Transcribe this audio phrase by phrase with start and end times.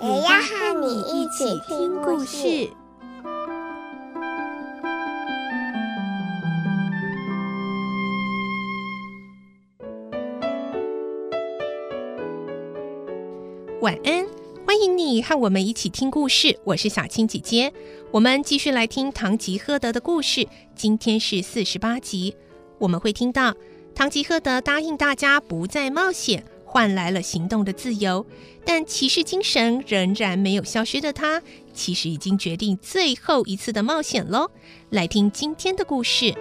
[0.00, 2.70] 也要和你一起听故事。
[13.80, 14.24] 晚安，
[14.64, 16.56] 欢迎你和我们一起听故事。
[16.62, 17.72] 我是小青姐姐，
[18.12, 20.46] 我们继续来听《堂吉诃德》的故事。
[20.76, 22.36] 今天是四十八集，
[22.78, 23.52] 我们会听到
[23.96, 28.24] 堂吉诃德答应大家不再冒险，换来了行动的自由。
[28.64, 34.50] 但骑士精神仍然没有消失的他，其实已经决定最后一次的冒险喽。
[34.90, 36.26] 来听今天的故事。《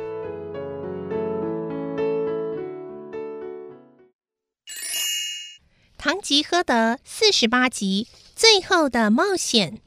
[5.97, 9.79] 唐吉诃德》四十八集，最后的冒险。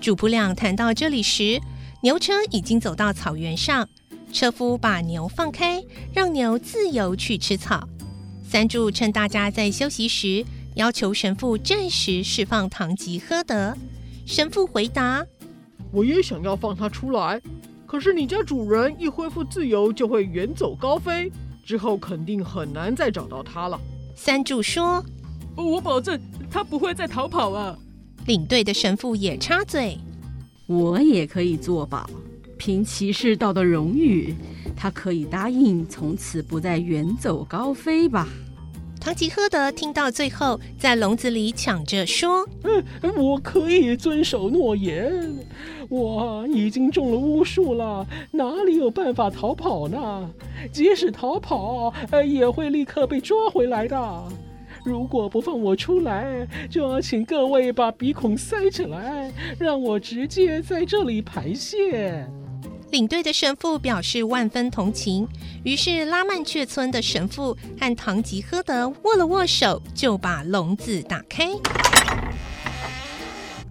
[0.00, 1.60] 主仆俩谈到这里时，
[2.02, 3.88] 牛车已经走到草原上，
[4.32, 5.80] 车夫把牛放开，
[6.12, 7.88] 让牛自由去吃草。
[8.42, 13.72] 三柱趁大家在休息时，要求神父暂时释放堂吉诃德。
[14.26, 15.24] 神父回答
[15.92, 17.40] ：“我也想要放他出来。”
[17.86, 21.30] 可是你家主人一恢复自由，就会远走高飞，
[21.64, 23.80] 之后肯定很难再找到他了。
[24.16, 25.04] 三柱说
[25.54, 27.78] ：“我保证他不会再逃跑啊。”
[28.26, 29.96] 领队的神父也插嘴
[30.72, 32.08] ：“我也可以作保，
[32.56, 34.34] 凭骑士道的荣誉，
[34.76, 38.28] 他可以答应从此不再远走高飞吧。”
[39.00, 42.84] 堂吉诃德听到最后，在笼子里抢着说：“嗯，
[43.16, 45.12] 我可以遵守诺言。
[45.88, 50.30] 我已经中了巫术了，哪里有办法逃跑呢？
[50.70, 54.24] 即使逃跑，呃也会立刻被抓回来的。
[54.84, 62.26] 如果不放我出来，就要请各位把鼻孔塞起来，让我直接在这里排泄。”
[62.90, 65.26] 领队的神父表示万分同情，
[65.64, 71.48] 于是拉曼却村的神父和唐吉诃德握了握手，就把笼子打开。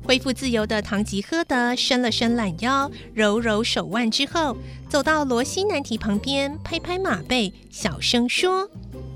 [0.03, 4.57] 恢复自由的唐吉诃德伸了伸懒腰，揉揉手腕之后，
[4.89, 8.67] 走到罗西南提旁边，拍拍马背，小声说：“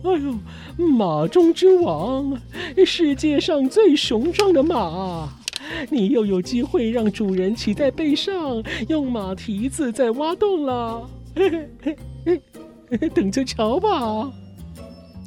[0.06, 2.40] 哎呦，马中之王，
[2.86, 5.30] 世界上最雄壮的马！”
[5.90, 11.10] 你又有机会让主人骑在背上，用马蹄子在挖洞了，
[13.16, 14.32] 等着瞧吧。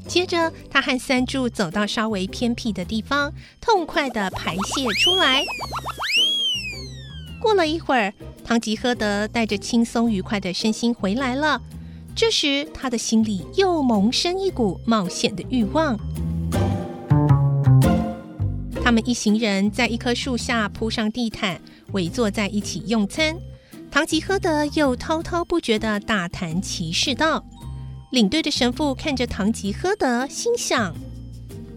[0.06, 5.42] 接着，他和三柱走到稍微偏僻的地方，痛快的排泄出来。
[7.42, 8.14] 过了一会儿，
[8.44, 11.60] 堂吉诃德带着轻松愉快的身心回来了。
[12.20, 15.96] 这时，他的心里又萌生一股冒险的欲望。
[18.82, 21.60] 他们一行人在一棵树下铺上地毯，
[21.92, 23.36] 围坐在一起用餐。
[23.88, 27.44] 堂吉诃德又滔滔不绝地大谈骑士道。
[28.10, 30.92] 领队的神父看着堂吉诃德，心想：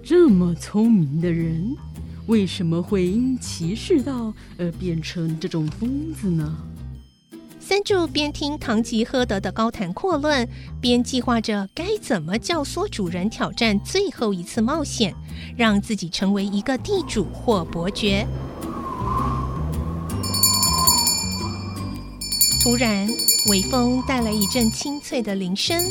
[0.02, 1.78] 这么聪明的人，
[2.26, 6.58] 为什么会因骑士道而变成这种疯子呢？
[7.72, 10.46] 三柱边听堂吉诃德的高谈阔论，
[10.82, 15.16] 边计划着该怎么教唆主人挑战最后一次冒险，
[15.56, 18.28] 让自己成为一个地主或伯爵。
[22.62, 23.08] 突然，
[23.50, 25.82] 微风带来一阵清脆的铃声，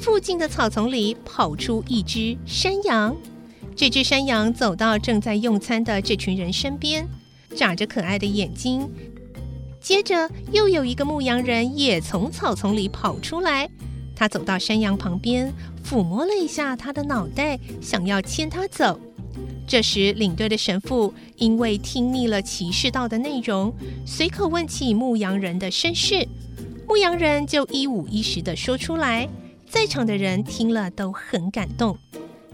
[0.00, 3.16] 附近的草丛里跑出一只山羊。
[3.76, 7.06] 这只山羊走到正在用餐的这群人身边，
[7.54, 8.90] 眨着可爱的眼睛。
[9.82, 13.68] 接着，又有一个牧羊人也从草丛里跑出来。
[14.14, 15.52] 他走到山羊旁边，
[15.84, 18.98] 抚摸了一下他的脑袋，想要牵他走。
[19.66, 23.74] 这时，领队的神父因为听腻了骑士道的内容，
[24.06, 26.26] 随口问起牧羊人的身世。
[26.86, 29.28] 牧羊人就一五一十地说出来，
[29.68, 31.98] 在场的人听了都很感动，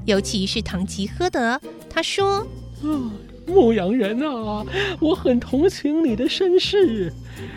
[0.06, 1.60] 尤其是堂吉诃德。
[1.90, 2.46] 他说
[2.82, 3.10] ：“嗯。”
[3.48, 4.64] 牧羊人啊，
[5.00, 7.12] 我很同情你的身世。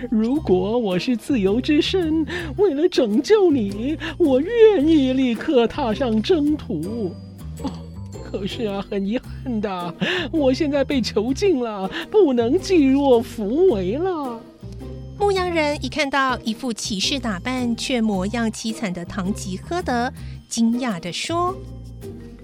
[0.09, 2.25] 如果我是自由之身，
[2.57, 7.13] 为了拯救你，我愿意立刻踏上征途。
[8.23, 9.93] 可是啊，很遗憾的，
[10.31, 14.39] 我现在被囚禁了，不能济弱扶危了。
[15.19, 20.11] 牧羊人一看到一副骑士打扮却模样凄惨的唐吉诃德，
[20.47, 21.55] 惊讶地说：“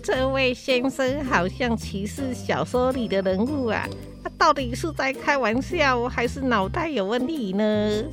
[0.08, 3.86] 这位先生好像骑士小说里的人物啊！
[4.24, 8.04] 他到底是在开玩笑，还是脑袋有问题呢？”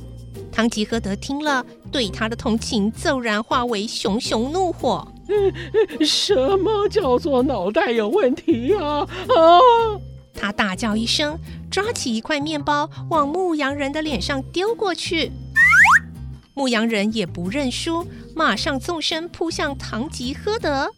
[0.51, 5.07] 唐吉诃德听了，对他的同情骤然化为熊熊怒火。
[6.01, 8.97] 什么叫做脑袋有问题啊？
[8.97, 9.07] 啊！
[10.33, 11.39] 他大叫一声，
[11.71, 15.31] 抓起一块面包往牧羊人的脸上丢过去。
[16.53, 18.05] 牧羊人也不认输，
[18.35, 20.91] 马上纵身扑向唐吉诃德。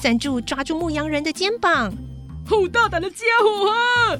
[0.00, 1.92] 三柱抓住牧羊人的肩膀，
[2.46, 4.18] 好大胆的家伙啊！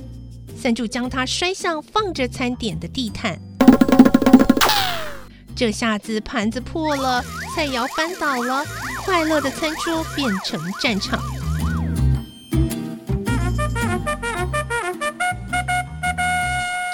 [0.56, 3.38] 三柱将他摔向放着餐点的地毯。
[5.55, 7.23] 这下子盘子破了，
[7.55, 8.65] 菜肴翻倒了，
[9.05, 11.21] 快乐的餐桌变成战场。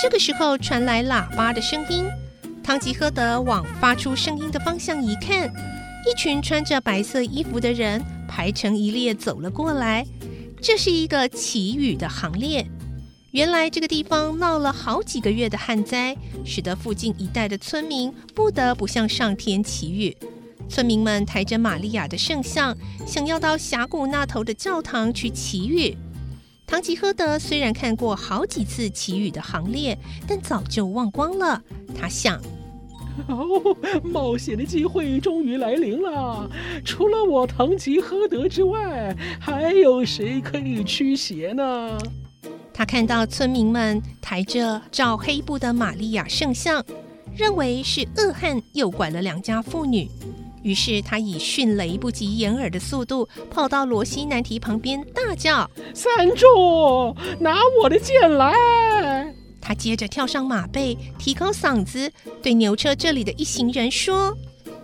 [0.02, 2.08] 这个时候传来喇叭的声音，
[2.62, 5.50] 唐吉诃德往发出声音的方向一看，
[6.06, 10.06] 一群穿着白色衣服的人排成一列走了过来，
[10.60, 12.66] 这是一个祈雨的行列。
[13.32, 20.16] 原来这个地方闹了好几个月的旱灾，使得附近一带的村民不得不向上天祈雨。
[20.68, 22.76] 村民们抬着玛利亚的圣像，
[23.06, 25.96] 想要到峡谷那头的教堂去祈雨。
[26.66, 31.60] 唐吉诃德虽然看过好几次祈雨的行列，但早就忘光了。
[31.94, 32.40] 他想：
[33.28, 36.48] 哦， 冒险的机会终于来临了。
[36.84, 41.98] 除了我堂吉诃德之外，还有谁可以驱邪呢？
[42.72, 46.82] 他看到村民们抬着罩黑布的玛利亚圣像，
[47.36, 50.08] 认为是恶汉诱拐了两家妇女，
[50.62, 62.10] 于是他以迅雷不及掩耳的速度跑到罗西南提旁边，大叫：“三柱，拿我的剑来！”他接着跳上马背，提高嗓子
[62.42, 64.36] 对牛车这里的一行人说。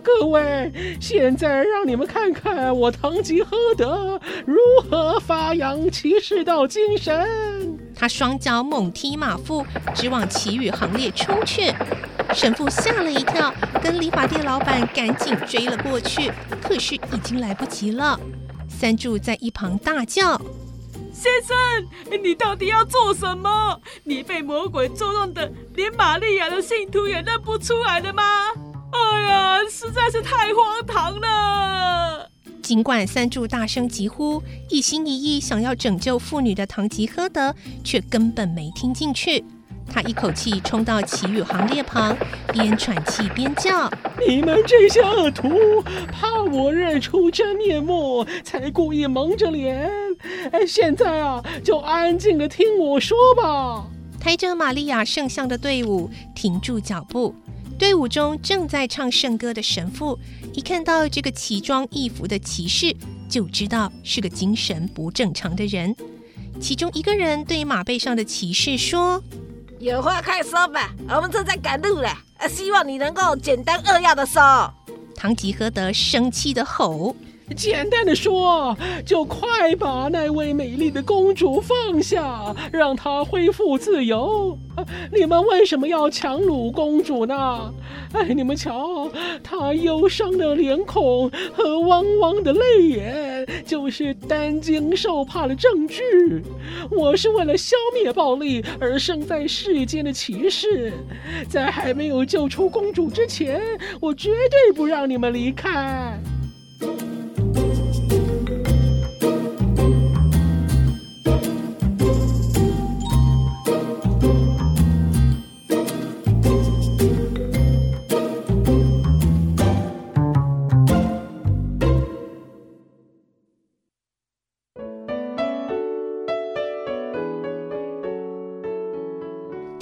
[0.03, 0.71] 各位，
[1.01, 4.55] 现在让你们看看我堂吉诃德如
[4.89, 7.77] 何发扬骑士道精神。
[7.93, 11.73] 他双脚猛踢马腹，直往祈雨行列冲去。
[12.33, 13.53] 神父吓了一跳，
[13.83, 16.31] 跟理发店老板赶紧追了过去，
[16.61, 18.17] 可是已经来不及了。
[18.69, 20.41] 三柱在一旁大叫
[21.19, 21.57] ：“先生，
[22.23, 23.81] 你到底要做什么？
[24.03, 28.23] 你被魔鬼捉弄的，连玛利亚的信徒也认不出来了吗？”
[28.93, 32.29] 哎呀，实在是太荒唐了！
[32.61, 39.43] 尽管三柱大声疾呼，一心一意想要拯救妇女的唐吉诃德，却根本没听进去。
[39.91, 42.15] 他一口气冲到祈雨行列旁，
[42.51, 43.89] 边喘气边叫
[44.27, 45.81] ：“你们这些恶徒，
[46.11, 49.89] 怕我认出真面目，才故意蒙着脸。
[50.51, 53.87] 哎，现在啊，就安静的听我说吧。”
[54.19, 57.33] 抬着玛利亚圣像的队伍停住脚步。
[57.77, 60.17] 队伍中正在唱圣歌的神父，
[60.53, 62.95] 一看到这个奇装异服的骑士，
[63.29, 65.95] 就知道是个精神不正常的人。
[66.59, 69.21] 其中一个人对马背上的骑士说
[69.79, 72.09] ：“有话快说吧，我们正在赶路了，
[72.49, 74.73] 希望你能够简单扼要的说。”
[75.15, 77.15] 唐吉诃德生气的吼。
[77.55, 84.57] 简单的说，就快把那位美丽的公主放下，让她恢复自由。
[85.11, 87.73] 你们为什么要强掳公主呢？
[88.11, 89.09] 哎，你们瞧，
[89.41, 96.03] 她忧伤的脸孔和汪汪的泪眼，就是担惊受怕的证据。
[96.91, 100.91] 我是为了消灭暴力而生在世间的骑士，
[101.47, 103.61] 在还没有救出公主之前，
[104.01, 106.19] 我绝对不让你们离开。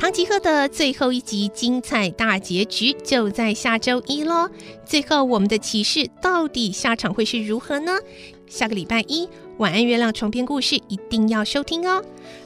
[0.05, 4.47] 唐吉诃德最后一集精彩大结局就在下周一喽！
[4.85, 7.91] 最后我们的骑士到底下场会是如何呢？
[8.45, 12.03] 下个礼拜一晚安月亮床边故事一定要收听哦！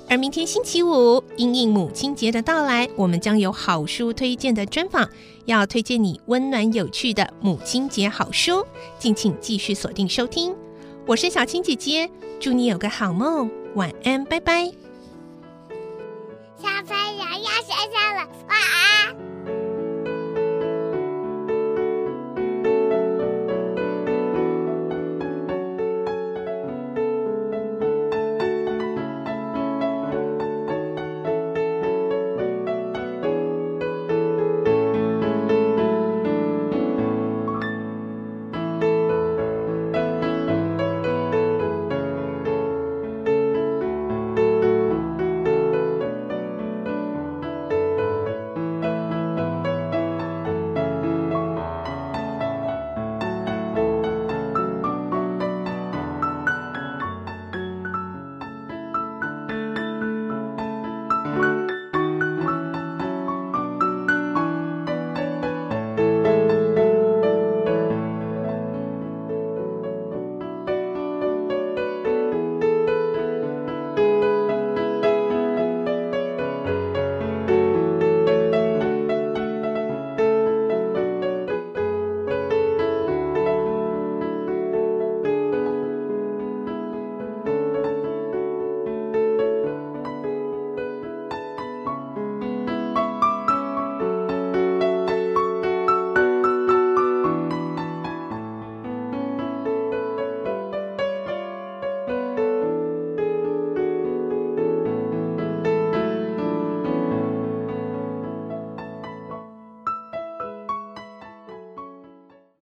[0.07, 5.09] 而明天星期五因应母亲节的到来，我们将有好书推荐的专访，
[5.43, 8.65] 要推荐你温暖有趣的母亲节好书，
[8.97, 10.55] 敬请继续锁定收听。
[11.05, 14.71] 我是小青姐姐，祝你有个好梦，晚安，拜拜。
[16.57, 16.67] 小
[17.67, 17.98] gracias